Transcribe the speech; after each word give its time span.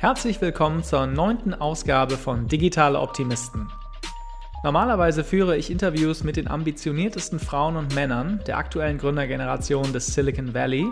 Herzlich 0.00 0.40
willkommen 0.40 0.82
zur 0.82 1.06
neunten 1.06 1.52
Ausgabe 1.52 2.16
von 2.16 2.48
Digitale 2.48 2.98
Optimisten. 2.98 3.68
Normalerweise 4.64 5.22
führe 5.22 5.58
ich 5.58 5.70
Interviews 5.70 6.24
mit 6.24 6.36
den 6.36 6.48
ambitioniertesten 6.48 7.38
Frauen 7.38 7.76
und 7.76 7.94
Männern 7.94 8.40
der 8.46 8.56
aktuellen 8.56 8.96
Gründergeneration 8.96 9.92
des 9.92 10.14
Silicon 10.14 10.54
Valley. 10.54 10.86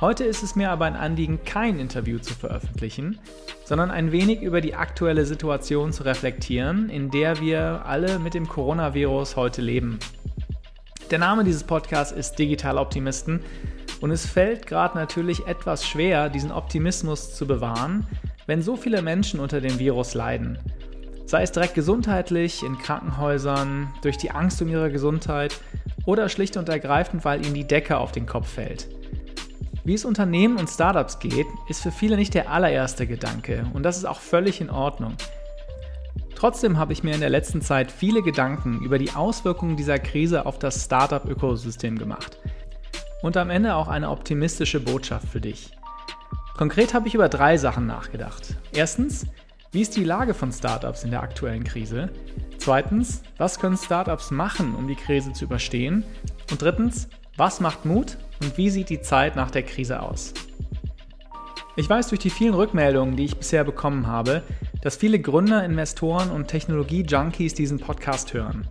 Heute 0.00 0.24
ist 0.24 0.42
es 0.42 0.56
mir 0.56 0.70
aber 0.70 0.86
ein 0.86 0.96
Anliegen, 0.96 1.44
kein 1.44 1.78
Interview 1.78 2.18
zu 2.18 2.32
veröffentlichen, 2.32 3.18
sondern 3.66 3.90
ein 3.90 4.10
wenig 4.10 4.40
über 4.40 4.62
die 4.62 4.74
aktuelle 4.74 5.26
Situation 5.26 5.92
zu 5.92 6.04
reflektieren, 6.04 6.88
in 6.88 7.10
der 7.10 7.38
wir 7.42 7.82
alle 7.84 8.18
mit 8.18 8.32
dem 8.32 8.48
Coronavirus 8.48 9.36
heute 9.36 9.60
leben. 9.60 9.98
Der 11.10 11.18
Name 11.18 11.44
dieses 11.44 11.64
Podcasts 11.64 12.10
ist 12.10 12.38
Digitale 12.38 12.80
Optimisten 12.80 13.42
und 14.00 14.12
es 14.12 14.24
fällt 14.24 14.66
gerade 14.66 14.96
natürlich 14.96 15.46
etwas 15.46 15.86
schwer, 15.86 16.30
diesen 16.30 16.52
Optimismus 16.52 17.34
zu 17.34 17.46
bewahren, 17.46 18.06
wenn 18.46 18.62
so 18.62 18.76
viele 18.76 19.02
Menschen 19.02 19.40
unter 19.40 19.60
dem 19.60 19.78
Virus 19.78 20.14
leiden. 20.14 20.58
Sei 21.24 21.42
es 21.42 21.52
direkt 21.52 21.74
gesundheitlich, 21.74 22.62
in 22.62 22.78
Krankenhäusern, 22.78 23.92
durch 24.02 24.16
die 24.16 24.30
Angst 24.30 24.62
um 24.62 24.68
ihre 24.68 24.92
Gesundheit 24.92 25.60
oder 26.04 26.28
schlicht 26.28 26.56
und 26.56 26.68
ergreifend, 26.68 27.24
weil 27.24 27.44
ihnen 27.44 27.54
die 27.54 27.66
Decke 27.66 27.98
auf 27.98 28.12
den 28.12 28.26
Kopf 28.26 28.48
fällt. 28.48 28.86
Wie 29.84 29.94
es 29.94 30.04
Unternehmen 30.04 30.56
und 30.56 30.68
Startups 30.68 31.18
geht, 31.18 31.46
ist 31.68 31.82
für 31.82 31.92
viele 31.92 32.16
nicht 32.16 32.34
der 32.34 32.50
allererste 32.50 33.06
Gedanke 33.06 33.66
und 33.74 33.82
das 33.82 33.96
ist 33.96 34.04
auch 34.04 34.20
völlig 34.20 34.60
in 34.60 34.70
Ordnung. 34.70 35.14
Trotzdem 36.36 36.76
habe 36.76 36.92
ich 36.92 37.02
mir 37.02 37.14
in 37.14 37.20
der 37.20 37.30
letzten 37.30 37.62
Zeit 37.62 37.90
viele 37.90 38.22
Gedanken 38.22 38.82
über 38.82 38.98
die 38.98 39.12
Auswirkungen 39.12 39.76
dieser 39.76 39.98
Krise 39.98 40.44
auf 40.44 40.58
das 40.58 40.84
Startup-Ökosystem 40.84 41.98
gemacht. 41.98 42.38
Und 43.22 43.36
am 43.38 43.48
Ende 43.48 43.74
auch 43.74 43.88
eine 43.88 44.10
optimistische 44.10 44.78
Botschaft 44.78 45.26
für 45.28 45.40
dich. 45.40 45.70
Konkret 46.56 46.94
habe 46.94 47.06
ich 47.06 47.14
über 47.14 47.28
drei 47.28 47.58
Sachen 47.58 47.86
nachgedacht. 47.86 48.56
Erstens, 48.72 49.26
wie 49.72 49.82
ist 49.82 49.94
die 49.94 50.04
Lage 50.04 50.32
von 50.32 50.50
Startups 50.52 51.04
in 51.04 51.10
der 51.10 51.22
aktuellen 51.22 51.64
Krise? 51.64 52.08
Zweitens, 52.56 53.22
was 53.36 53.60
können 53.60 53.76
Startups 53.76 54.30
machen, 54.30 54.74
um 54.74 54.88
die 54.88 54.94
Krise 54.94 55.34
zu 55.34 55.44
überstehen? 55.44 56.02
Und 56.50 56.62
drittens, 56.62 57.08
was 57.36 57.60
macht 57.60 57.84
Mut 57.84 58.16
und 58.40 58.56
wie 58.56 58.70
sieht 58.70 58.88
die 58.88 59.02
Zeit 59.02 59.36
nach 59.36 59.50
der 59.50 59.64
Krise 59.64 60.00
aus? 60.00 60.32
Ich 61.76 61.90
weiß 61.90 62.08
durch 62.08 62.20
die 62.20 62.30
vielen 62.30 62.54
Rückmeldungen, 62.54 63.16
die 63.16 63.26
ich 63.26 63.36
bisher 63.36 63.62
bekommen 63.62 64.06
habe, 64.06 64.42
dass 64.80 64.96
viele 64.96 65.20
Gründer, 65.20 65.62
Investoren 65.62 66.30
und 66.30 66.48
Technologie-Junkies 66.48 67.52
diesen 67.52 67.78
Podcast 67.78 68.32
hören. 68.32 68.66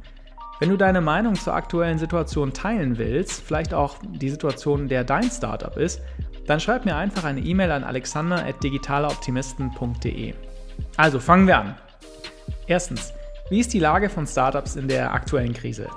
Wenn 0.59 0.70
du 0.70 0.78
deine 0.78 1.02
Meinung 1.02 1.36
zur 1.36 1.54
aktuellen 1.54 2.00
Situation 2.00 2.52
teilen 2.52 2.98
willst, 2.98 3.44
vielleicht 3.44 3.74
auch 3.74 3.98
die 4.02 4.30
Situation, 4.30 4.88
der 4.88 5.04
dein 5.04 5.30
Startup 5.30 5.76
ist, 5.78 6.02
dann 6.48 6.60
schreib 6.60 6.86
mir 6.86 6.96
einfach 6.96 7.24
eine 7.24 7.42
E-Mail 7.42 7.72
an 7.72 7.84
alexander.digitaleoptimisten.de. 7.84 10.34
Also 10.98 11.20
fangen 11.20 11.48
wir 11.48 11.58
an. 11.58 11.76
Erstens, 12.68 13.12
wie 13.50 13.60
ist 13.60 13.74
die 13.74 13.80
Lage 13.80 14.10
von 14.10 14.28
Startups 14.28 14.76
in 14.76 14.88
der 14.88 15.14
aktuellen 15.14 15.54
Krise? 15.54 15.88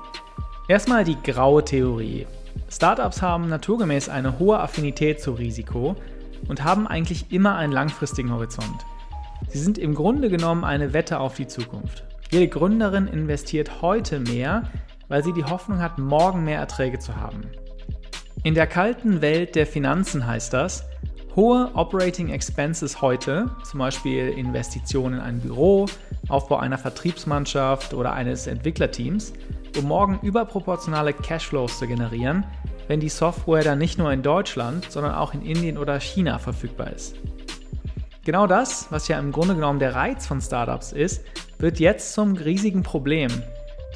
Erstmal 0.69 1.05
die 1.05 1.21
graue 1.23 1.65
Theorie. 1.65 2.27
Startups 2.71 3.23
haben 3.23 3.49
naturgemäß 3.49 4.11
eine 4.11 4.39
hohe 4.39 4.59
Affinität 4.59 5.23
zu 5.23 5.33
Risiko 5.33 5.97
und 6.49 6.63
haben 6.63 6.87
eigentlich 6.87 7.33
immer 7.33 7.57
einen 7.57 7.73
langfristigen 7.73 8.31
Horizont. 8.33 8.85
Sie 9.49 9.59
sind 9.59 9.79
im 9.79 9.95
Grunde 9.95 10.29
genommen 10.29 10.65
eine 10.65 10.93
Wette 10.93 11.21
auf 11.21 11.37
die 11.37 11.47
Zukunft. 11.47 12.05
Jede 12.31 12.49
Gründerin 12.49 13.07
investiert 13.07 13.81
heute 13.81 14.21
mehr, 14.21 14.65
weil 15.09 15.25
sie 15.25 15.33
die 15.33 15.45
Hoffnung 15.45 15.81
hat, 15.81 15.99
morgen 15.99 16.45
mehr 16.45 16.59
Erträge 16.59 16.99
zu 16.99 17.17
haben. 17.17 17.41
In 18.45 18.55
der 18.55 18.69
kalten 18.69 19.21
Welt 19.21 19.57
der 19.57 19.67
Finanzen 19.67 20.27
heißt 20.27 20.53
das, 20.53 20.85
hohe 21.35 21.71
Operating 21.75 22.31
Expenses 22.31 23.03
heute, 23.03 23.51
zum 23.65 23.81
Beispiel 23.81 24.29
Investitionen 24.29 25.15
in 25.15 25.21
ein 25.21 25.41
Büro, 25.41 25.87
Aufbau 26.29 26.59
einer 26.59 26.79
Vertriebsmannschaft 26.79 27.95
oder 27.95 28.13
eines 28.13 28.47
Entwicklerteams, 28.47 29.33
um 29.77 29.87
morgen 29.87 30.21
überproportionale 30.23 31.13
Cashflows 31.13 31.79
zu 31.79 31.89
generieren, 31.89 32.45
wenn 32.87 33.01
die 33.01 33.09
Software 33.09 33.65
dann 33.65 33.79
nicht 33.79 33.99
nur 33.99 34.13
in 34.13 34.23
Deutschland, 34.23 34.91
sondern 34.91 35.15
auch 35.15 35.35
in 35.35 35.43
Indien 35.43 35.77
oder 35.77 35.99
China 35.99 36.39
verfügbar 36.39 36.93
ist. 36.93 37.17
Genau 38.25 38.47
das, 38.47 38.87
was 38.91 39.09
ja 39.09 39.19
im 39.19 39.33
Grunde 39.33 39.57
genommen 39.57 39.81
der 39.81 39.97
Reiz 39.97 40.27
von 40.27 40.41
Startups 40.41 40.93
ist, 40.93 41.25
wird 41.59 41.81
jetzt 41.81 42.15
zum 42.15 42.35
riesigen 42.35 42.85
Problem. 42.85 43.31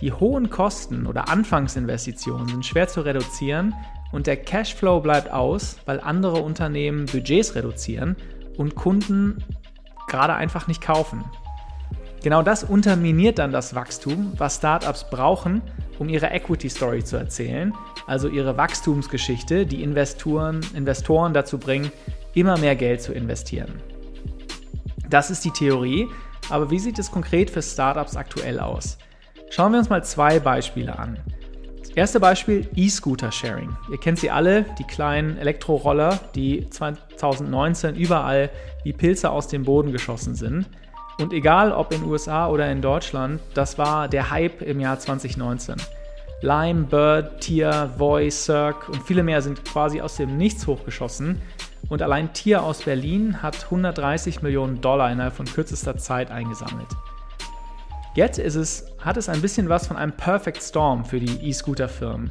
Die 0.01 0.13
hohen 0.13 0.51
Kosten 0.51 1.07
oder 1.07 1.29
Anfangsinvestitionen 1.29 2.49
sind 2.49 2.67
schwer 2.67 2.89
zu 2.89 3.03
reduzieren 3.03 3.73
und 4.13 4.27
der 4.27 4.37
Cashflow 4.37 5.01
bleibt 5.01 5.31
aus, 5.31 5.77
weil 5.87 6.01
andere 6.01 6.43
Unternehmen 6.43 7.07
Budgets 7.07 7.55
reduzieren 7.55 8.17
und 8.57 8.75
Kunden 8.75 9.43
gerade 10.07 10.35
einfach 10.35 10.69
nicht 10.69 10.83
kaufen. 10.83 11.25
Genau 12.23 12.43
das 12.43 12.63
unterminiert 12.63 13.39
dann 13.39 13.51
das 13.51 13.75
Wachstum, 13.75 14.33
was 14.37 14.57
Startups 14.57 15.11
brauchen, 15.11 15.61
um 15.99 16.09
ihre 16.09 16.31
Equity 16.31 16.71
Story 16.71 17.03
zu 17.03 17.17
erzählen, 17.17 17.75
also 18.07 18.29
ihre 18.29 18.57
Wachstumsgeschichte, 18.57 19.67
die 19.67 19.83
Investoren, 19.83 20.61
Investoren 20.75 21.35
dazu 21.35 21.59
bringen, 21.59 21.91
immer 22.35 22.59
mehr 22.59 22.77
Geld 22.77 23.03
zu 23.03 23.13
investieren. 23.13 23.83
Das 25.09 25.31
ist 25.31 25.45
die 25.45 25.51
Theorie, 25.51 26.07
aber 26.49 26.71
wie 26.71 26.79
sieht 26.79 26.99
es 26.99 27.11
konkret 27.11 27.51
für 27.51 27.63
Startups 27.63 28.17
aktuell 28.17 28.61
aus? 28.61 28.99
Schauen 29.51 29.73
wir 29.73 29.79
uns 29.81 29.91
mal 29.91 30.05
zwei 30.05 30.39
Beispiele 30.39 30.99
an. 30.99 31.19
Erste 31.95 32.21
Beispiel 32.21 32.67
E-Scooter-Sharing. 32.75 33.77
Ihr 33.91 33.99
kennt 33.99 34.19
sie 34.19 34.31
alle, 34.31 34.65
die 34.79 34.85
kleinen 34.85 35.37
Elektroroller, 35.37 36.21
die 36.35 36.71
2019 36.71 37.97
überall 37.97 38.49
wie 38.83 38.95
Pilze 38.95 39.29
aus 39.29 39.47
dem 39.49 39.65
Boden 39.65 39.93
geschossen 39.93 40.35
sind. 40.35 40.71
Und 41.21 41.35
egal 41.35 41.71
ob 41.71 41.93
in 41.93 42.03
USA 42.05 42.49
oder 42.49 42.73
in 42.73 42.81
Deutschland, 42.81 43.43
das 43.53 43.77
war 43.77 44.09
der 44.09 44.31
Hype 44.31 44.63
im 44.63 44.81
Jahr 44.81 44.99
2019. 44.99 45.77
Lime, 46.41 46.85
Bird, 46.85 47.43
Tier, 47.43 47.91
Voy, 47.99 48.31
Cirque 48.31 48.91
und 48.91 49.03
viele 49.03 49.23
mehr 49.23 49.43
sind 49.43 49.63
quasi 49.63 50.01
aus 50.01 50.17
dem 50.17 50.39
Nichts 50.39 50.67
hochgeschossen. 50.67 51.43
Und 51.91 52.01
allein 52.01 52.33
Tier 52.33 52.63
aus 52.63 52.83
Berlin 52.83 53.43
hat 53.43 53.65
130 53.65 54.41
Millionen 54.41 54.81
Dollar 54.81 55.13
innerhalb 55.13 55.35
von 55.35 55.45
kürzester 55.45 55.99
Zeit 55.99 56.31
eingesammelt. 56.31 56.89
Jetzt 58.15 58.39
ist 58.39 58.57
es, 58.57 58.85
hat 58.99 59.17
es 59.17 59.31
ein 59.31 59.41
bisschen 59.41 59.71
was 59.71 59.87
von 59.87 59.97
einem 59.97 60.13
Perfect 60.13 60.63
Storm 60.63 61.07
für 61.07 61.19
die 61.19 61.49
E-Scooter-Firmen. 61.49 62.31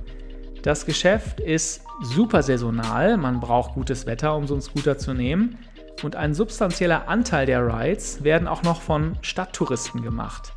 Das 0.62 0.86
Geschäft 0.86 1.40
ist 1.40 1.82
super 2.04 2.44
saisonal, 2.44 3.18
man 3.18 3.40
braucht 3.40 3.74
gutes 3.74 4.06
Wetter, 4.06 4.36
um 4.36 4.46
so 4.46 4.54
einen 4.54 4.62
Scooter 4.62 5.00
zu 5.00 5.16
nehmen. 5.16 5.58
Und 6.04 6.16
ein 6.16 6.36
substanzieller 6.36 7.08
Anteil 7.08 7.48
der 7.48 7.66
Rides 7.66 8.24
werden 8.24 8.48
auch 8.48 8.62
noch 8.62 8.80
von 8.80 9.18
Stadttouristen 9.22 10.04
gemacht. 10.04 10.54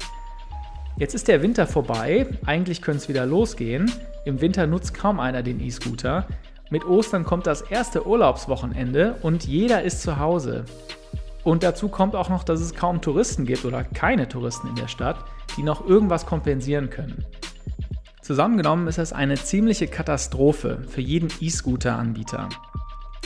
Jetzt 0.99 1.15
ist 1.15 1.27
der 1.27 1.41
Winter 1.41 1.67
vorbei, 1.67 2.27
eigentlich 2.45 2.83
könnte 2.83 2.99
es 2.99 3.09
wieder 3.09 3.25
losgehen. 3.25 3.91
Im 4.27 4.43
Winter 4.43 4.67
nutzt 4.67 4.93
kaum 4.93 5.21
einer 5.21 5.43
den 5.43 5.59
E-Scooter. 5.59 6.27
Mit 6.69 6.85
Ostern 6.85 7.25
kommt 7.25 7.47
das 7.47 7.63
erste 7.63 8.07
Urlaubswochenende 8.07 9.17
und 9.23 9.45
jeder 9.45 9.83
ist 9.83 10.03
zu 10.03 10.19
Hause. 10.19 10.67
Und 11.45 11.63
dazu 11.63 11.89
kommt 11.89 12.17
auch 12.17 12.31
noch, 12.31 12.43
dass 12.43 12.61
es 12.61 12.75
kaum 12.75 13.03
Touristen 13.03 13.45
gibt 13.45 13.65
oder 13.65 13.85
keine 13.85 14.29
Touristen 14.29 14.69
in 14.69 14.75
der 14.77 14.89
Stadt, 14.89 15.25
die 15.57 15.63
noch 15.63 15.87
irgendwas 15.87 16.27
kompensieren 16.27 16.91
können. 16.91 17.25
Zusammengenommen 18.23 18.89
ist 18.89 18.97
das 18.97 19.13
eine 19.13 19.35
ziemliche 19.35 19.87
Katastrophe 19.87 20.83
für 20.89 21.03
jeden 21.03 21.31
E-Scooter-Anbieter. 21.41 22.49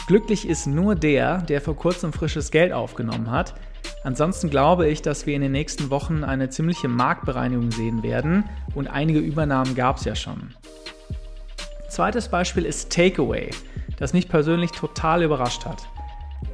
Glücklich 0.09 0.49
ist 0.49 0.67
nur 0.67 0.97
der, 0.97 1.39
der 1.43 1.61
vor 1.61 1.77
kurzem 1.77 2.13
frisches 2.13 2.51
Geld 2.51 2.73
aufgenommen 2.73 3.31
hat. 3.31 3.55
Ansonsten 4.03 4.51
glaube 4.51 4.89
ich, 4.89 5.01
dass 5.03 5.27
wir 5.27 5.37
in 5.37 5.43
den 5.43 5.53
nächsten 5.53 5.91
Wochen 5.91 6.25
eine 6.25 6.49
ziemliche 6.49 6.89
Marktbereinigung 6.89 7.71
sehen 7.71 8.03
werden 8.03 8.45
und 8.75 8.89
einige 8.89 9.21
Übernahmen 9.21 9.77
gab 9.77 9.99
es 9.99 10.05
ja 10.05 10.17
schon. 10.17 10.55
Zweites 11.89 12.29
Beispiel 12.29 12.65
ist 12.65 12.91
Takeaway, 12.91 13.51
das 13.99 14.13
mich 14.13 14.29
persönlich 14.29 14.73
total 14.73 15.23
überrascht 15.23 15.65
hat. 15.65 15.87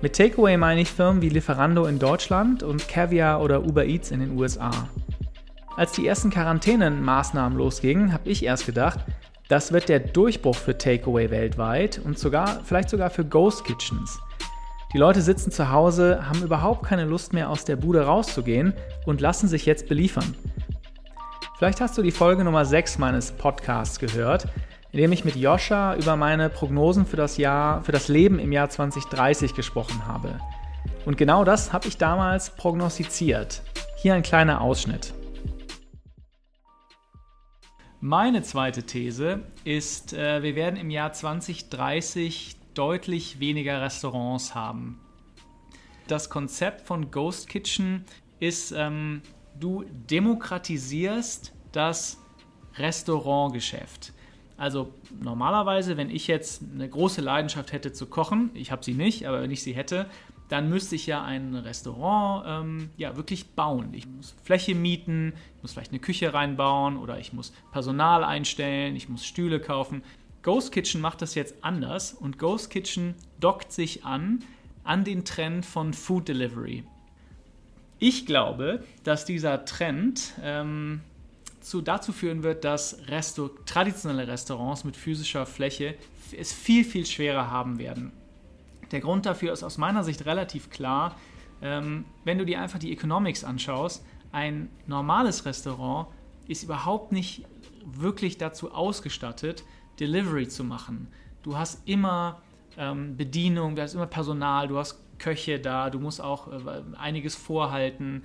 Mit 0.02 0.16
Takeaway 0.16 0.56
meine 0.56 0.80
ich 0.80 0.90
Firmen 0.90 1.22
wie 1.22 1.28
Lieferando 1.28 1.86
in 1.86 1.98
Deutschland 1.98 2.62
und 2.62 2.88
Caviar 2.88 3.40
oder 3.40 3.64
Uber 3.64 3.84
Eats 3.84 4.10
in 4.10 4.20
den 4.20 4.38
USA. 4.38 4.70
Als 5.76 5.92
die 5.92 6.06
ersten 6.06 6.30
Quarantänenmaßnahmen 6.30 7.58
losgingen, 7.58 8.12
habe 8.12 8.28
ich 8.28 8.44
erst 8.44 8.66
gedacht, 8.66 9.00
das 9.48 9.72
wird 9.72 9.88
der 9.88 10.00
Durchbruch 10.00 10.56
für 10.56 10.76
Takeaway 10.76 11.30
weltweit 11.30 12.00
und 12.04 12.18
sogar, 12.18 12.60
vielleicht 12.64 12.90
sogar 12.90 13.10
für 13.10 13.24
Ghost 13.24 13.64
Kitchens. 13.64 14.18
Die 14.92 14.98
Leute 14.98 15.22
sitzen 15.22 15.50
zu 15.50 15.70
Hause, 15.70 16.28
haben 16.28 16.42
überhaupt 16.42 16.84
keine 16.84 17.04
Lust 17.04 17.32
mehr 17.32 17.50
aus 17.50 17.64
der 17.64 17.76
Bude 17.76 18.06
rauszugehen 18.06 18.74
und 19.06 19.20
lassen 19.20 19.48
sich 19.48 19.66
jetzt 19.66 19.88
beliefern. 19.88 20.34
Vielleicht 21.58 21.80
hast 21.80 21.96
du 21.98 22.02
die 22.02 22.10
Folge 22.10 22.44
Nummer 22.44 22.64
6 22.64 22.98
meines 22.98 23.32
Podcasts 23.32 23.98
gehört 23.98 24.48
in 24.94 24.98
dem 25.00 25.10
ich 25.10 25.24
mit 25.24 25.34
Joscha 25.34 25.96
über 25.96 26.14
meine 26.14 26.48
Prognosen 26.48 27.04
für 27.04 27.16
das 27.16 27.36
Jahr, 27.36 27.82
für 27.82 27.90
das 27.90 28.06
Leben 28.06 28.38
im 28.38 28.52
Jahr 28.52 28.70
2030 28.70 29.56
gesprochen 29.56 30.06
habe. 30.06 30.38
Und 31.04 31.16
genau 31.16 31.42
das 31.42 31.72
habe 31.72 31.88
ich 31.88 31.96
damals 31.96 32.50
prognostiziert. 32.50 33.62
Hier 33.96 34.14
ein 34.14 34.22
kleiner 34.22 34.60
Ausschnitt. 34.60 35.12
Meine 38.00 38.42
zweite 38.42 38.84
These 38.84 39.40
ist, 39.64 40.12
äh, 40.12 40.44
wir 40.44 40.54
werden 40.54 40.76
im 40.76 40.90
Jahr 40.90 41.12
2030 41.12 42.54
deutlich 42.74 43.40
weniger 43.40 43.82
Restaurants 43.82 44.54
haben. 44.54 45.00
Das 46.06 46.30
Konzept 46.30 46.82
von 46.82 47.10
Ghost 47.10 47.48
Kitchen 47.48 48.04
ist, 48.38 48.70
ähm, 48.70 49.22
du 49.58 49.84
demokratisierst 50.08 51.52
das 51.72 52.18
Restaurantgeschäft. 52.76 54.12
Also 54.56 54.92
normalerweise, 55.20 55.96
wenn 55.96 56.10
ich 56.10 56.26
jetzt 56.26 56.62
eine 56.74 56.88
große 56.88 57.20
Leidenschaft 57.20 57.72
hätte 57.72 57.92
zu 57.92 58.06
kochen, 58.06 58.50
ich 58.54 58.70
habe 58.70 58.84
sie 58.84 58.94
nicht, 58.94 59.26
aber 59.26 59.42
wenn 59.42 59.50
ich 59.50 59.62
sie 59.62 59.72
hätte, 59.72 60.06
dann 60.48 60.68
müsste 60.68 60.94
ich 60.94 61.06
ja 61.06 61.24
ein 61.24 61.54
Restaurant 61.54 62.44
ähm, 62.46 62.90
ja, 62.96 63.16
wirklich 63.16 63.50
bauen. 63.50 63.92
Ich 63.92 64.06
muss 64.06 64.34
Fläche 64.42 64.74
mieten, 64.74 65.32
ich 65.56 65.62
muss 65.62 65.72
vielleicht 65.72 65.90
eine 65.90 66.00
Küche 66.00 66.34
reinbauen 66.34 66.96
oder 66.96 67.18
ich 67.18 67.32
muss 67.32 67.52
Personal 67.72 68.22
einstellen, 68.22 68.94
ich 68.94 69.08
muss 69.08 69.24
Stühle 69.24 69.58
kaufen. 69.58 70.02
Ghost 70.42 70.72
Kitchen 70.72 71.00
macht 71.00 71.22
das 71.22 71.34
jetzt 71.34 71.64
anders 71.64 72.12
und 72.12 72.38
Ghost 72.38 72.70
Kitchen 72.70 73.14
dockt 73.40 73.72
sich 73.72 74.04
an 74.04 74.44
an 74.84 75.02
den 75.02 75.24
Trend 75.24 75.64
von 75.64 75.94
Food 75.94 76.28
Delivery. 76.28 76.84
Ich 77.98 78.26
glaube, 78.26 78.84
dass 79.02 79.24
dieser 79.24 79.64
Trend 79.64 80.34
ähm, 80.42 81.00
zu, 81.64 81.80
dazu 81.80 82.12
führen 82.12 82.42
wird, 82.42 82.64
dass 82.64 82.98
Resto 83.08 83.48
traditionelle 83.64 84.28
Restaurants 84.28 84.84
mit 84.84 84.96
physischer 84.96 85.46
Fläche 85.46 85.96
es 86.36 86.52
viel, 86.52 86.84
viel 86.84 87.06
schwerer 87.06 87.50
haben 87.50 87.78
werden. 87.78 88.12
Der 88.92 89.00
Grund 89.00 89.24
dafür 89.24 89.52
ist 89.52 89.62
aus 89.62 89.78
meiner 89.78 90.04
Sicht 90.04 90.26
relativ 90.26 90.68
klar. 90.68 91.16
Ähm, 91.62 92.04
wenn 92.24 92.38
du 92.38 92.44
dir 92.44 92.60
einfach 92.60 92.78
die 92.78 92.92
Economics 92.92 93.44
anschaust, 93.44 94.04
ein 94.30 94.68
normales 94.86 95.46
Restaurant 95.46 96.08
ist 96.48 96.64
überhaupt 96.64 97.12
nicht 97.12 97.46
wirklich 97.84 98.36
dazu 98.36 98.72
ausgestattet, 98.72 99.64
Delivery 99.98 100.48
zu 100.48 100.64
machen. 100.64 101.08
Du 101.42 101.56
hast 101.56 101.88
immer 101.88 102.42
ähm, 102.76 103.16
Bedienung, 103.16 103.74
du 103.74 103.82
hast 103.82 103.94
immer 103.94 104.06
Personal, 104.06 104.68
du 104.68 104.76
hast 104.76 104.98
Köche 105.18 105.60
da, 105.60 105.90
du 105.90 105.98
musst 105.98 106.20
auch 106.20 106.48
äh, 106.48 106.82
einiges 106.98 107.36
vorhalten. 107.36 108.22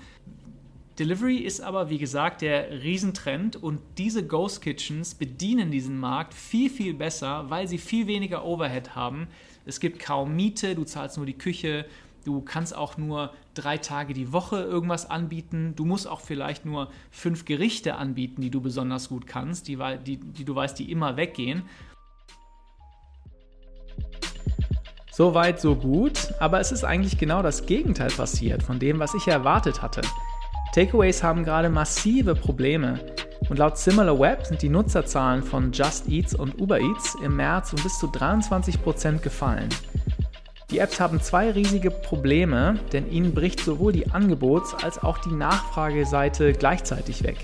Delivery 0.99 1.37
ist 1.37 1.61
aber, 1.61 1.89
wie 1.89 1.97
gesagt, 1.97 2.41
der 2.41 2.83
Riesentrend 2.83 3.55
und 3.55 3.79
diese 3.97 4.27
Ghost 4.27 4.61
Kitchens 4.61 5.15
bedienen 5.15 5.71
diesen 5.71 5.97
Markt 5.97 6.33
viel, 6.33 6.69
viel 6.69 6.93
besser, 6.93 7.49
weil 7.49 7.69
sie 7.69 7.77
viel 7.77 8.05
weniger 8.05 8.43
Overhead 8.43 8.95
haben. 8.95 9.29
Es 9.65 9.79
gibt 9.79 9.99
kaum 9.99 10.35
Miete, 10.35 10.75
du 10.75 10.83
zahlst 10.83 11.15
nur 11.15 11.25
die 11.25 11.37
Küche, 11.37 11.85
du 12.25 12.41
kannst 12.41 12.75
auch 12.75 12.97
nur 12.97 13.31
drei 13.53 13.77
Tage 13.77 14.13
die 14.13 14.33
Woche 14.33 14.57
irgendwas 14.61 15.09
anbieten. 15.09 15.73
Du 15.77 15.85
musst 15.85 16.05
auch 16.05 16.19
vielleicht 16.19 16.65
nur 16.65 16.91
fünf 17.11 17.45
Gerichte 17.45 17.95
anbieten, 17.95 18.41
die 18.41 18.49
du 18.49 18.59
besonders 18.59 19.07
gut 19.07 19.25
kannst, 19.25 19.69
die, 19.69 19.77
die, 20.05 20.17
die 20.17 20.43
du 20.43 20.53
weißt, 20.53 20.77
die 20.77 20.91
immer 20.91 21.15
weggehen. 21.15 21.63
So 25.11 25.33
weit, 25.33 25.61
so 25.61 25.75
gut, 25.75 26.33
aber 26.41 26.59
es 26.59 26.73
ist 26.73 26.83
eigentlich 26.83 27.17
genau 27.17 27.41
das 27.41 27.65
Gegenteil 27.65 28.09
passiert 28.09 28.63
von 28.63 28.79
dem, 28.79 28.99
was 28.99 29.13
ich 29.13 29.27
erwartet 29.27 29.81
hatte. 29.81 30.01
Takeaways 30.73 31.23
haben 31.23 31.43
gerade 31.43 31.69
massive 31.69 32.35
Probleme 32.35 32.99
und 33.49 33.57
laut 33.57 33.77
SimilarWeb 33.77 34.45
sind 34.45 34.61
die 34.61 34.69
Nutzerzahlen 34.69 35.41
von 35.41 35.71
Just 35.71 36.07
Eats 36.07 36.35
und 36.35 36.61
Uber 36.61 36.79
Eats 36.79 37.15
im 37.23 37.35
März 37.35 37.73
um 37.73 37.81
bis 37.81 37.97
zu 37.97 38.07
23% 38.07 39.19
gefallen. 39.19 39.69
Die 40.69 40.77
Apps 40.77 40.99
haben 40.99 41.19
zwei 41.19 41.49
riesige 41.49 41.89
Probleme, 41.89 42.79
denn 42.93 43.11
ihnen 43.11 43.33
bricht 43.33 43.59
sowohl 43.61 43.91
die 43.91 44.11
Angebots- 44.11 44.75
als 44.83 45.01
auch 45.01 45.17
die 45.17 45.31
Nachfrageseite 45.31 46.53
gleichzeitig 46.53 47.23
weg. 47.23 47.37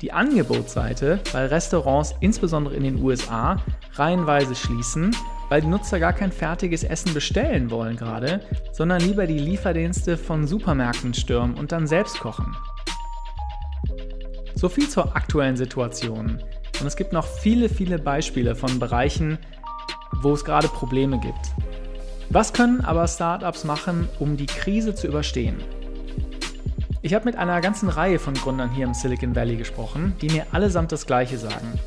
Die 0.00 0.12
Angebotsseite, 0.12 1.20
weil 1.32 1.48
Restaurants 1.48 2.14
insbesondere 2.20 2.74
in 2.74 2.84
den 2.84 3.02
USA 3.02 3.58
reihenweise 3.94 4.54
schließen 4.54 5.14
weil 5.48 5.60
die 5.60 5.66
Nutzer 5.66 6.00
gar 6.00 6.12
kein 6.12 6.32
fertiges 6.32 6.84
Essen 6.84 7.14
bestellen 7.14 7.70
wollen 7.70 7.96
gerade, 7.96 8.40
sondern 8.72 9.00
lieber 9.00 9.26
die 9.26 9.38
Lieferdienste 9.38 10.16
von 10.16 10.46
Supermärkten 10.46 11.14
stürmen 11.14 11.56
und 11.56 11.72
dann 11.72 11.86
selbst 11.86 12.20
kochen. 12.20 12.56
So 14.54 14.68
viel 14.68 14.88
zur 14.88 15.16
aktuellen 15.16 15.56
Situation. 15.56 16.42
Und 16.80 16.86
es 16.86 16.96
gibt 16.96 17.12
noch 17.12 17.26
viele, 17.26 17.68
viele 17.68 17.98
Beispiele 17.98 18.54
von 18.54 18.78
Bereichen, 18.78 19.38
wo 20.22 20.32
es 20.32 20.44
gerade 20.44 20.68
Probleme 20.68 21.18
gibt. 21.20 21.52
Was 22.30 22.52
können 22.52 22.80
aber 22.80 23.06
Startups 23.06 23.64
machen, 23.64 24.08
um 24.18 24.36
die 24.36 24.46
Krise 24.46 24.94
zu 24.94 25.06
überstehen? 25.06 25.56
Ich 27.02 27.14
habe 27.14 27.26
mit 27.26 27.36
einer 27.36 27.60
ganzen 27.60 27.88
Reihe 27.88 28.18
von 28.18 28.34
Gründern 28.34 28.70
hier 28.70 28.84
im 28.84 28.94
Silicon 28.94 29.36
Valley 29.36 29.56
gesprochen, 29.56 30.16
die 30.20 30.28
mir 30.28 30.46
allesamt 30.50 30.90
das 30.90 31.06
Gleiche 31.06 31.38
sagen. 31.38 31.78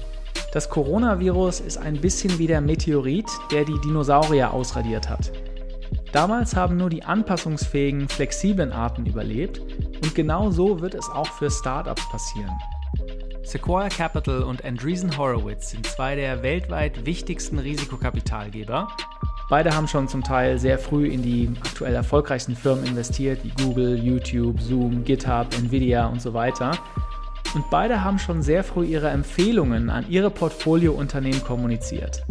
Das 0.51 0.67
Coronavirus 0.67 1.59
ist 1.59 1.77
ein 1.77 2.01
bisschen 2.01 2.39
wie 2.39 2.47
der 2.47 2.59
Meteorit, 2.59 3.27
der 3.51 3.65
die 3.65 3.79
Dinosaurier 3.81 4.51
ausradiert 4.51 5.07
hat. 5.07 5.31
Damals 6.11 6.55
haben 6.55 6.75
nur 6.75 6.89
die 6.89 7.03
anpassungsfähigen, 7.03 8.09
flexiblen 8.09 8.71
Arten 8.71 9.05
überlebt 9.05 9.59
und 9.59 10.15
genau 10.15 10.49
so 10.49 10.81
wird 10.81 10.95
es 10.95 11.07
auch 11.07 11.27
für 11.27 11.51
Startups 11.51 12.09
passieren. 12.09 12.51
Sequoia 13.43 13.89
Capital 13.89 14.41
und 14.41 14.65
Andreessen 14.65 15.15
Horowitz 15.15 15.69
sind 15.69 15.85
zwei 15.85 16.15
der 16.15 16.41
weltweit 16.41 17.05
wichtigsten 17.05 17.59
Risikokapitalgeber. 17.59 18.87
Beide 19.51 19.75
haben 19.75 19.87
schon 19.87 20.07
zum 20.07 20.23
Teil 20.23 20.57
sehr 20.57 20.79
früh 20.79 21.07
in 21.07 21.21
die 21.21 21.51
aktuell 21.59 21.93
erfolgreichsten 21.93 22.55
Firmen 22.55 22.85
investiert, 22.85 23.43
wie 23.43 23.63
Google, 23.63 24.03
YouTube, 24.03 24.59
Zoom, 24.61 25.03
GitHub, 25.03 25.47
Nvidia 25.55 26.07
und 26.07 26.21
so 26.21 26.33
weiter 26.33 26.71
und 27.53 27.69
beide 27.69 28.03
haben 28.03 28.19
schon 28.19 28.41
sehr 28.41 28.63
früh 28.63 28.85
ihre 28.85 29.09
Empfehlungen 29.09 29.89
an 29.89 30.05
ihre 30.09 30.29
Portfoliounternehmen 30.29 31.43
kommuniziert. 31.43 32.23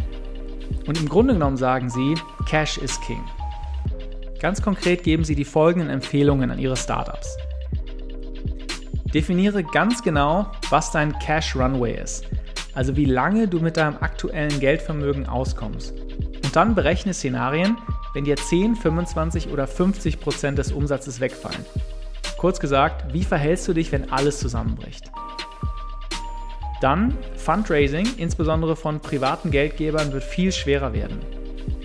Und 0.86 0.98
im 0.98 1.08
Grunde 1.08 1.34
genommen 1.34 1.56
sagen 1.56 1.90
sie, 1.90 2.14
Cash 2.46 2.78
is 2.78 3.00
King. 3.00 3.22
Ganz 4.40 4.62
konkret 4.62 5.02
geben 5.02 5.24
sie 5.24 5.34
die 5.34 5.44
folgenden 5.44 5.90
Empfehlungen 5.90 6.50
an 6.50 6.58
ihre 6.58 6.76
Startups. 6.76 7.36
Definiere 9.12 9.64
ganz 9.64 10.02
genau, 10.02 10.52
was 10.70 10.90
dein 10.92 11.18
Cash 11.18 11.56
Runway 11.56 12.00
ist, 12.00 12.24
also 12.74 12.94
wie 12.96 13.06
lange 13.06 13.48
du 13.48 13.58
mit 13.58 13.76
deinem 13.76 13.96
aktuellen 14.00 14.60
Geldvermögen 14.60 15.26
auskommst. 15.26 15.94
Und 16.44 16.54
dann 16.54 16.74
berechne 16.74 17.14
Szenarien, 17.14 17.76
wenn 18.14 18.24
dir 18.24 18.36
10, 18.36 18.76
25 18.76 19.50
oder 19.50 19.66
50 19.66 20.20
Prozent 20.20 20.58
des 20.58 20.72
Umsatzes 20.72 21.20
wegfallen. 21.20 21.64
Kurz 22.38 22.60
gesagt, 22.60 23.12
wie 23.12 23.24
verhältst 23.24 23.66
du 23.66 23.72
dich, 23.72 23.90
wenn 23.90 24.12
alles 24.12 24.38
zusammenbricht? 24.38 25.10
Dann 26.80 27.18
Fundraising, 27.36 28.06
insbesondere 28.16 28.76
von 28.76 29.00
privaten 29.00 29.50
Geldgebern, 29.50 30.12
wird 30.12 30.22
viel 30.22 30.52
schwerer 30.52 30.92
werden. 30.92 31.18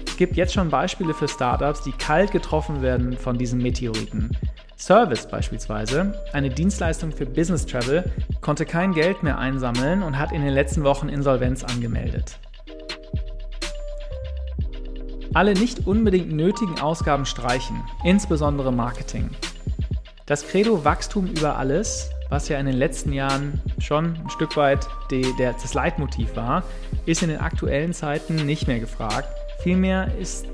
Es 0.05 0.15
gibt 0.15 0.35
jetzt 0.35 0.53
schon 0.53 0.69
Beispiele 0.69 1.15
für 1.15 1.27
Startups, 1.27 1.81
die 1.81 1.91
kalt 1.91 2.31
getroffen 2.31 2.83
werden 2.83 3.17
von 3.17 3.35
diesen 3.35 3.63
Meteoriten. 3.63 4.37
Service 4.77 5.27
beispielsweise, 5.27 6.13
eine 6.33 6.51
Dienstleistung 6.51 7.11
für 7.11 7.25
Business 7.25 7.65
Travel, 7.65 8.03
konnte 8.41 8.67
kein 8.67 8.93
Geld 8.93 9.23
mehr 9.23 9.39
einsammeln 9.39 10.03
und 10.03 10.19
hat 10.19 10.31
in 10.31 10.43
den 10.43 10.53
letzten 10.53 10.83
Wochen 10.83 11.09
Insolvenz 11.09 11.63
angemeldet. 11.63 12.37
Alle 15.33 15.55
nicht 15.55 15.87
unbedingt 15.87 16.31
nötigen 16.31 16.79
Ausgaben 16.79 17.25
streichen, 17.25 17.81
insbesondere 18.03 18.71
Marketing. 18.71 19.31
Das 20.25 20.47
Credo 20.47 20.85
Wachstum 20.85 21.27
über 21.27 21.57
alles, 21.57 22.09
was 22.29 22.47
ja 22.47 22.57
in 22.57 22.65
den 22.65 22.77
letzten 22.77 23.11
Jahren 23.11 23.61
schon 23.79 24.15
ein 24.23 24.29
Stück 24.29 24.55
weit 24.55 24.87
die, 25.11 25.25
der, 25.37 25.51
das 25.51 25.73
Leitmotiv 25.73 26.37
war, 26.37 26.63
ist 27.05 27.23
in 27.23 27.29
den 27.29 27.41
aktuellen 27.41 27.91
Zeiten 27.91 28.35
nicht 28.35 28.65
mehr 28.65 28.79
gefragt. 28.79 29.27
Vielmehr 29.63 30.15
ist 30.17 30.45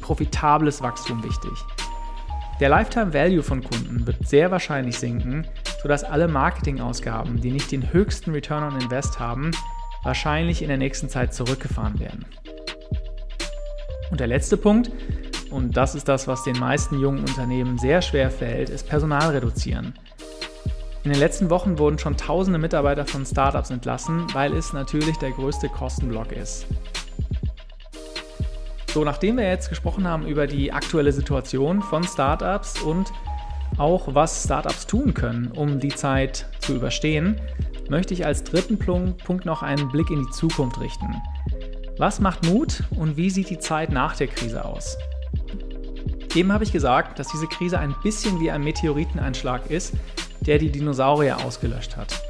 profitables 0.00 0.80
Wachstum 0.80 1.22
wichtig. 1.22 1.52
Der 2.60 2.70
Lifetime 2.70 3.12
Value 3.12 3.42
von 3.42 3.62
Kunden 3.62 4.06
wird 4.06 4.26
sehr 4.26 4.50
wahrscheinlich 4.50 4.98
sinken, 4.98 5.46
sodass 5.82 6.02
alle 6.02 6.26
Marketingausgaben, 6.26 7.42
die 7.42 7.50
nicht 7.50 7.72
den 7.72 7.92
höchsten 7.92 8.30
Return 8.30 8.72
on 8.72 8.80
Invest 8.80 9.20
haben, 9.20 9.50
wahrscheinlich 10.02 10.62
in 10.62 10.68
der 10.68 10.78
nächsten 10.78 11.10
Zeit 11.10 11.34
zurückgefahren 11.34 12.00
werden. 12.00 12.24
Und 14.10 14.20
der 14.20 14.28
letzte 14.28 14.56
Punkt, 14.56 14.90
und 15.54 15.76
das 15.76 15.94
ist 15.94 16.08
das, 16.08 16.26
was 16.26 16.42
den 16.42 16.58
meisten 16.58 16.98
jungen 16.98 17.20
Unternehmen 17.20 17.78
sehr 17.78 18.02
schwer 18.02 18.28
fällt, 18.28 18.70
ist 18.70 18.88
Personal 18.88 19.30
reduzieren. 19.30 19.94
In 21.04 21.12
den 21.12 21.20
letzten 21.20 21.48
Wochen 21.48 21.78
wurden 21.78 21.96
schon 21.96 22.16
tausende 22.16 22.58
Mitarbeiter 22.58 23.06
von 23.06 23.24
Startups 23.24 23.70
entlassen, 23.70 24.26
weil 24.32 24.52
es 24.52 24.72
natürlich 24.72 25.16
der 25.18 25.30
größte 25.30 25.68
Kostenblock 25.68 26.32
ist. 26.32 26.66
So, 28.92 29.04
nachdem 29.04 29.36
wir 29.36 29.48
jetzt 29.48 29.68
gesprochen 29.68 30.08
haben 30.08 30.26
über 30.26 30.48
die 30.48 30.72
aktuelle 30.72 31.12
Situation 31.12 31.82
von 31.82 32.02
Startups 32.02 32.82
und 32.82 33.12
auch 33.78 34.12
was 34.12 34.42
Startups 34.42 34.88
tun 34.88 35.14
können, 35.14 35.52
um 35.52 35.78
die 35.78 35.94
Zeit 35.94 36.46
zu 36.58 36.74
überstehen, 36.74 37.40
möchte 37.88 38.12
ich 38.12 38.26
als 38.26 38.42
dritten 38.42 38.78
Punkt 38.78 39.44
noch 39.44 39.62
einen 39.62 39.88
Blick 39.88 40.10
in 40.10 40.24
die 40.24 40.30
Zukunft 40.30 40.80
richten. 40.80 41.14
Was 41.96 42.18
macht 42.18 42.44
Mut 42.44 42.82
und 42.96 43.16
wie 43.16 43.30
sieht 43.30 43.50
die 43.50 43.58
Zeit 43.60 43.92
nach 43.92 44.16
der 44.16 44.26
Krise 44.26 44.64
aus? 44.64 44.96
Eben 46.34 46.52
habe 46.52 46.64
ich 46.64 46.72
gesagt, 46.72 47.18
dass 47.18 47.28
diese 47.28 47.46
Krise 47.46 47.78
ein 47.78 47.94
bisschen 48.02 48.40
wie 48.40 48.50
ein 48.50 48.64
Meteoriteneinschlag 48.64 49.70
ist, 49.70 49.94
der 50.40 50.58
die 50.58 50.70
Dinosaurier 50.70 51.38
ausgelöscht 51.44 51.96
hat. 51.96 52.20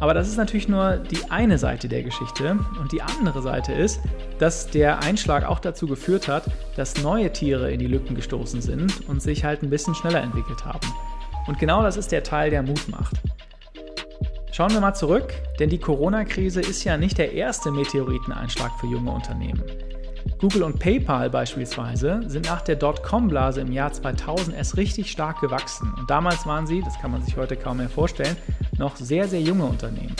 Aber 0.00 0.12
das 0.12 0.28
ist 0.28 0.36
natürlich 0.36 0.68
nur 0.68 0.96
die 0.96 1.30
eine 1.30 1.56
Seite 1.58 1.88
der 1.88 2.02
Geschichte. 2.02 2.58
Und 2.80 2.92
die 2.92 3.02
andere 3.02 3.42
Seite 3.42 3.72
ist, 3.72 4.00
dass 4.38 4.68
der 4.68 5.02
Einschlag 5.02 5.44
auch 5.44 5.60
dazu 5.60 5.86
geführt 5.86 6.26
hat, 6.26 6.44
dass 6.76 7.02
neue 7.02 7.32
Tiere 7.32 7.70
in 7.70 7.78
die 7.78 7.86
Lücken 7.86 8.14
gestoßen 8.14 8.60
sind 8.60 9.08
und 9.08 9.22
sich 9.22 9.44
halt 9.44 9.62
ein 9.62 9.70
bisschen 9.70 9.94
schneller 9.94 10.22
entwickelt 10.22 10.64
haben. 10.64 10.88
Und 11.46 11.58
genau 11.58 11.82
das 11.82 11.96
ist 11.96 12.12
der 12.12 12.22
Teil, 12.22 12.50
der 12.50 12.62
Mut 12.62 12.88
macht. 12.88 13.16
Schauen 14.52 14.72
wir 14.72 14.80
mal 14.80 14.94
zurück, 14.94 15.32
denn 15.58 15.68
die 15.68 15.78
Corona-Krise 15.78 16.60
ist 16.60 16.84
ja 16.84 16.96
nicht 16.96 17.18
der 17.18 17.32
erste 17.32 17.70
Meteoriteneinschlag 17.70 18.72
für 18.80 18.86
junge 18.86 19.10
Unternehmen. 19.10 19.62
Google 20.38 20.62
und 20.62 20.78
PayPal 20.78 21.30
beispielsweise 21.30 22.20
sind 22.26 22.46
nach 22.46 22.62
der 22.62 22.76
Dotcom-Blase 22.76 23.60
im 23.60 23.72
Jahr 23.72 23.92
2000 23.92 24.56
erst 24.56 24.76
richtig 24.76 25.10
stark 25.10 25.40
gewachsen. 25.40 25.92
Und 25.98 26.10
damals 26.10 26.46
waren 26.46 26.66
sie, 26.66 26.82
das 26.82 26.98
kann 27.00 27.12
man 27.12 27.22
sich 27.22 27.36
heute 27.36 27.56
kaum 27.56 27.78
mehr 27.78 27.88
vorstellen, 27.88 28.36
noch 28.78 28.96
sehr, 28.96 29.28
sehr 29.28 29.40
junge 29.40 29.64
Unternehmen. 29.64 30.14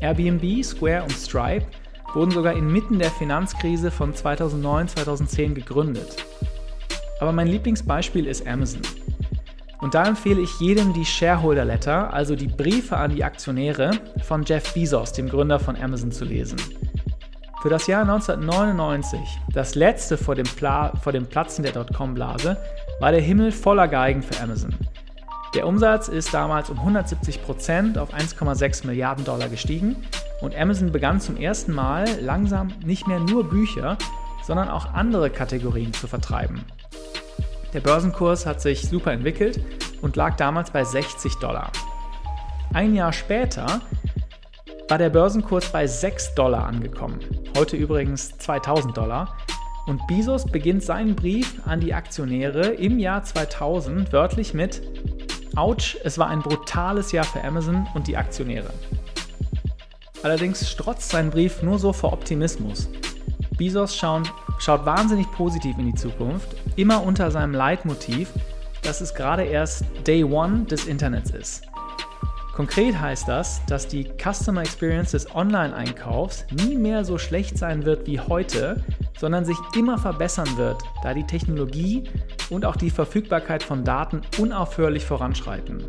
Airbnb, 0.00 0.64
Square 0.64 1.04
und 1.04 1.12
Stripe 1.12 1.66
wurden 2.14 2.30
sogar 2.30 2.54
inmitten 2.54 2.98
der 2.98 3.10
Finanzkrise 3.10 3.90
von 3.90 4.12
2009-2010 4.12 5.54
gegründet. 5.54 6.16
Aber 7.20 7.32
mein 7.32 7.48
Lieblingsbeispiel 7.48 8.26
ist 8.26 8.46
Amazon. 8.46 8.82
Und 9.80 9.94
da 9.94 10.04
empfehle 10.04 10.40
ich 10.40 10.60
jedem 10.60 10.92
die 10.92 11.04
Shareholder 11.04 11.64
Letter, 11.64 12.12
also 12.12 12.36
die 12.36 12.46
Briefe 12.46 12.96
an 12.96 13.14
die 13.14 13.24
Aktionäre 13.24 13.90
von 14.22 14.44
Jeff 14.44 14.74
Bezos, 14.74 15.12
dem 15.12 15.28
Gründer 15.28 15.58
von 15.58 15.74
Amazon, 15.76 16.12
zu 16.12 16.24
lesen. 16.24 16.58
Für 17.62 17.68
das 17.68 17.86
Jahr 17.86 18.02
1999, 18.02 19.20
das 19.52 19.76
letzte 19.76 20.18
vor 20.18 20.34
dem, 20.34 20.46
Pla 20.46 20.92
vor 21.00 21.12
dem 21.12 21.26
Platzen 21.26 21.62
der 21.62 21.70
Dotcom-Blase, 21.70 22.56
war 22.98 23.12
der 23.12 23.20
Himmel 23.20 23.52
voller 23.52 23.86
Geigen 23.86 24.20
für 24.20 24.42
Amazon. 24.42 24.74
Der 25.54 25.68
Umsatz 25.68 26.08
ist 26.08 26.34
damals 26.34 26.70
um 26.70 26.78
170 26.80 27.40
Prozent 27.44 27.98
auf 27.98 28.12
1,6 28.12 28.84
Milliarden 28.84 29.24
Dollar 29.24 29.48
gestiegen 29.48 29.94
und 30.40 30.56
Amazon 30.56 30.90
begann 30.90 31.20
zum 31.20 31.36
ersten 31.36 31.72
Mal 31.72 32.06
langsam 32.20 32.72
nicht 32.84 33.06
mehr 33.06 33.20
nur 33.20 33.48
Bücher, 33.48 33.96
sondern 34.42 34.68
auch 34.68 34.92
andere 34.92 35.30
Kategorien 35.30 35.92
zu 35.92 36.08
vertreiben. 36.08 36.64
Der 37.74 37.80
Börsenkurs 37.80 38.44
hat 38.44 38.60
sich 38.60 38.88
super 38.88 39.12
entwickelt 39.12 39.64
und 40.00 40.16
lag 40.16 40.34
damals 40.34 40.72
bei 40.72 40.82
60 40.82 41.36
Dollar. 41.36 41.70
Ein 42.72 42.96
Jahr 42.96 43.12
später 43.12 43.82
war 44.88 44.98
der 44.98 45.10
Börsenkurs 45.10 45.70
bei 45.70 45.86
6 45.86 46.34
Dollar 46.34 46.66
angekommen, 46.66 47.20
heute 47.56 47.76
übrigens 47.76 48.36
2000 48.38 48.96
Dollar. 48.96 49.36
Und 49.86 50.06
Bezos 50.06 50.46
beginnt 50.46 50.82
seinen 50.82 51.16
Brief 51.16 51.60
an 51.66 51.80
die 51.80 51.92
Aktionäre 51.92 52.68
im 52.68 52.98
Jahr 52.98 53.24
2000 53.24 54.12
wörtlich 54.12 54.54
mit 54.54 54.82
Autsch, 55.56 55.98
es 56.04 56.18
war 56.18 56.28
ein 56.28 56.40
brutales 56.40 57.12
Jahr 57.12 57.24
für 57.24 57.42
Amazon 57.44 57.86
und 57.94 58.06
die 58.06 58.16
Aktionäre. 58.16 58.72
Allerdings 60.22 60.70
strotzt 60.70 61.10
sein 61.10 61.30
Brief 61.30 61.62
nur 61.62 61.78
so 61.78 61.92
vor 61.92 62.12
Optimismus. 62.12 62.88
Bezos 63.58 63.96
schauen, 63.96 64.22
schaut 64.58 64.86
wahnsinnig 64.86 65.30
positiv 65.32 65.76
in 65.78 65.86
die 65.86 65.94
Zukunft, 65.94 66.48
immer 66.76 67.02
unter 67.02 67.30
seinem 67.30 67.52
Leitmotiv, 67.52 68.30
dass 68.82 69.00
es 69.00 69.14
gerade 69.14 69.42
erst 69.42 69.84
Day 70.06 70.24
One 70.24 70.64
des 70.64 70.86
Internets 70.86 71.30
ist. 71.30 71.62
Konkret 72.52 73.00
heißt 73.00 73.28
das, 73.28 73.64
dass 73.66 73.88
die 73.88 74.06
Customer 74.18 74.60
Experience 74.60 75.12
des 75.12 75.34
Online-Einkaufs 75.34 76.44
nie 76.50 76.76
mehr 76.76 77.02
so 77.02 77.16
schlecht 77.16 77.56
sein 77.56 77.86
wird 77.86 78.06
wie 78.06 78.20
heute, 78.20 78.84
sondern 79.18 79.46
sich 79.46 79.56
immer 79.74 79.96
verbessern 79.96 80.58
wird, 80.58 80.82
da 81.02 81.14
die 81.14 81.26
Technologie 81.26 82.04
und 82.50 82.66
auch 82.66 82.76
die 82.76 82.90
Verfügbarkeit 82.90 83.62
von 83.62 83.84
Daten 83.84 84.20
unaufhörlich 84.38 85.06
voranschreiten. 85.06 85.82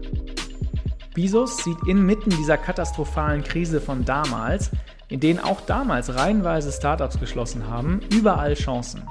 Bezos 1.14 1.58
sieht 1.58 1.86
inmitten 1.86 2.30
dieser 2.30 2.58
katastrophalen 2.58 3.44
Krise 3.44 3.82
von 3.82 4.06
damals, 4.06 4.72
in 5.10 5.20
denen 5.20 5.40
auch 5.40 5.62
damals 5.62 6.16
reihenweise 6.16 6.72
Startups 6.72 7.20
geschlossen 7.20 7.68
haben, 7.68 8.00
überall 8.10 8.54
Chancen. 8.54 9.04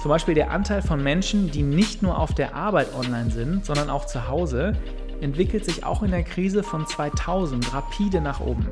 Zum 0.00 0.10
Beispiel 0.10 0.34
der 0.34 0.52
Anteil 0.52 0.80
von 0.80 1.02
Menschen, 1.02 1.50
die 1.50 1.62
nicht 1.62 2.02
nur 2.02 2.16
auf 2.18 2.32
der 2.32 2.54
Arbeit 2.54 2.94
online 2.94 3.30
sind, 3.30 3.64
sondern 3.66 3.90
auch 3.90 4.06
zu 4.06 4.28
Hause, 4.28 4.74
entwickelt 5.20 5.64
sich 5.64 5.84
auch 5.84 6.02
in 6.02 6.10
der 6.10 6.22
Krise 6.22 6.62
von 6.62 6.86
2000 6.86 7.72
rapide 7.72 8.20
nach 8.20 8.40
oben. 8.40 8.68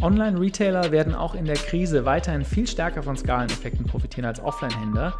Online-Retailer 0.00 0.90
werden 0.90 1.14
auch 1.14 1.34
in 1.34 1.44
der 1.44 1.56
Krise 1.56 2.04
weiterhin 2.04 2.44
viel 2.44 2.66
stärker 2.66 3.02
von 3.02 3.16
Skaleneffekten 3.16 3.86
profitieren 3.86 4.26
als 4.26 4.40
Offline-Händler, 4.42 5.14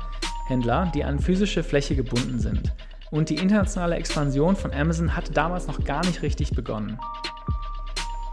Händler, 0.46 0.90
die 0.94 1.04
an 1.04 1.20
physische 1.20 1.62
Fläche 1.62 1.94
gebunden 1.94 2.40
sind. 2.40 2.72
Und 3.10 3.30
die 3.30 3.36
internationale 3.36 3.96
Expansion 3.96 4.56
von 4.56 4.72
Amazon 4.72 5.14
hatte 5.14 5.32
damals 5.32 5.66
noch 5.66 5.84
gar 5.84 6.04
nicht 6.04 6.22
richtig 6.22 6.50
begonnen. 6.52 6.98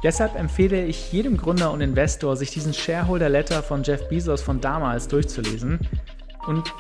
Deshalb 0.01 0.35
empfehle 0.35 0.85
ich 0.85 1.11
jedem 1.11 1.35
Gründer 1.35 1.71
und 1.71 1.81
Investor, 1.81 2.37
sich 2.37 2.51
diesen 2.51 2.73
Shareholder 2.73 3.27
Letter 3.27 3.61
von 3.61 3.83
Jeff 3.83 4.07
Bezos 4.07 4.41
von 4.41 4.61
damals 4.61 5.09
durchzulesen 5.09 5.79
und 6.47 6.73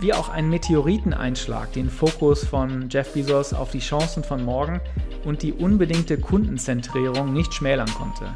wie 0.00 0.12
auch 0.12 0.28
ein 0.28 0.50
Meteoriteneinschlag 0.50 1.72
den 1.72 1.88
Fokus 1.88 2.44
von 2.44 2.88
Jeff 2.90 3.12
Bezos 3.12 3.52
auf 3.52 3.70
die 3.70 3.78
Chancen 3.80 4.24
von 4.24 4.44
morgen 4.44 4.80
und 5.24 5.42
die 5.42 5.52
unbedingte 5.52 6.18
Kundenzentrierung 6.18 7.32
nicht 7.32 7.54
schmälern 7.54 7.88
konnte. 7.94 8.26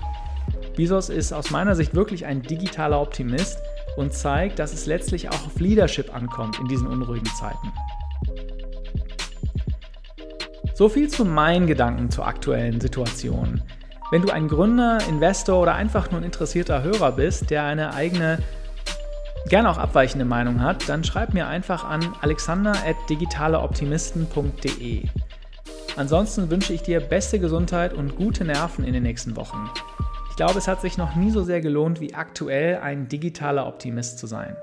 Bezos 0.76 1.08
ist 1.08 1.32
aus 1.32 1.50
meiner 1.50 1.74
Sicht 1.74 1.94
wirklich 1.94 2.24
ein 2.26 2.42
digitaler 2.42 3.00
Optimist 3.00 3.58
und 3.96 4.14
zeigt, 4.14 4.58
dass 4.58 4.72
es 4.72 4.86
letztlich 4.86 5.28
auch 5.28 5.46
auf 5.46 5.58
Leadership 5.58 6.14
ankommt 6.14 6.58
in 6.60 6.68
diesen 6.68 6.86
unruhigen 6.86 7.26
Zeiten. 7.38 7.72
So 10.74 10.88
viel 10.88 11.08
zu 11.08 11.24
meinen 11.24 11.66
Gedanken 11.66 12.08
zur 12.10 12.26
aktuellen 12.26 12.80
Situation. 12.80 13.60
Wenn 14.12 14.22
du 14.22 14.30
ein 14.30 14.46
Gründer, 14.46 14.98
Investor 15.08 15.60
oder 15.60 15.74
einfach 15.74 16.10
nur 16.12 16.20
ein 16.20 16.24
interessierter 16.24 16.82
Hörer 16.84 17.12
bist, 17.12 17.50
der 17.50 17.64
eine 17.64 17.94
eigene 17.94 18.38
gerne 19.48 19.70
auch 19.70 19.78
abweichende 19.78 20.24
Meinung 20.24 20.60
hat, 20.60 20.88
dann 20.88 21.04
schreib 21.04 21.34
mir 21.34 21.46
einfach 21.46 21.84
an 21.84 22.14
alexander.digitaleoptimisten.de. 22.20 25.02
Ansonsten 25.96 26.50
wünsche 26.50 26.72
ich 26.72 26.82
dir 26.82 27.00
beste 27.00 27.38
Gesundheit 27.38 27.92
und 27.92 28.16
gute 28.16 28.44
Nerven 28.44 28.84
in 28.84 28.92
den 28.92 29.02
nächsten 29.02 29.36
Wochen. 29.36 29.70
Ich 30.30 30.36
glaube, 30.36 30.58
es 30.58 30.68
hat 30.68 30.80
sich 30.80 30.98
noch 30.98 31.16
nie 31.16 31.30
so 31.30 31.42
sehr 31.42 31.60
gelohnt, 31.60 32.00
wie 32.00 32.14
aktuell 32.14 32.78
ein 32.78 33.08
digitaler 33.08 33.66
Optimist 33.66 34.18
zu 34.18 34.26
sein. 34.26 34.56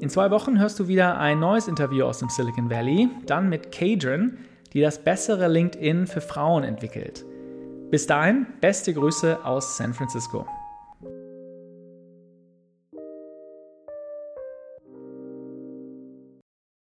In 0.00 0.10
zwei 0.10 0.30
Wochen 0.30 0.60
hörst 0.60 0.78
du 0.78 0.86
wieder 0.86 1.18
ein 1.18 1.40
neues 1.40 1.66
Interview 1.66 2.04
aus 2.04 2.20
dem 2.20 2.28
Silicon 2.28 2.70
Valley, 2.70 3.08
dann 3.26 3.48
mit 3.48 3.72
Kadron, 3.72 4.38
die 4.72 4.80
das 4.80 4.98
bessere 4.98 5.48
LinkedIn 5.48 6.06
für 6.06 6.20
Frauen 6.20 6.62
entwickelt. 6.62 7.24
Bis 7.90 8.06
dahin, 8.06 8.46
beste 8.60 8.94
Grüße 8.94 9.44
aus 9.44 9.76
San 9.76 9.94
Francisco. 9.94 10.46